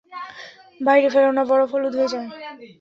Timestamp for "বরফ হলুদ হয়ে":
1.49-2.11